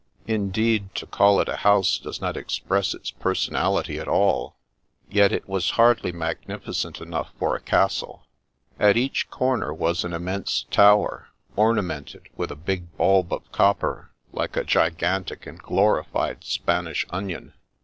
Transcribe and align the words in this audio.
Indeed, 0.25 0.95
to 0.95 1.05
call 1.05 1.39
it 1.41 1.47
a 1.47 1.57
house 1.57 1.99
does 1.99 2.19
not 2.19 2.35
express 2.35 2.95
its 2.95 3.11
personality 3.11 3.99
at 3.99 4.07
all; 4.07 4.55
yet 5.11 5.31
it 5.31 5.47
was 5.47 5.69
hardly 5.77 6.11
magnificent 6.11 6.99
enough 6.99 7.31
for 7.37 7.55
a 7.55 7.61
castle. 7.61 8.25
At 8.79 8.97
each 8.97 9.29
comer 9.29 9.71
was 9.71 10.03
an 10.03 10.11
immense 10.13 10.65
tower, 10.71 11.27
ornamented 11.55 12.29
with 12.35 12.49
a 12.49 12.55
big 12.55 12.97
bulb 12.97 13.31
of 13.31 13.51
copper, 13.51 14.09
like 14.31 14.57
a 14.57 14.63
gigantic 14.63 15.45
and 15.45 15.59
glorified 15.59 16.43
Spanish 16.45 17.05
onion. 17.11 17.53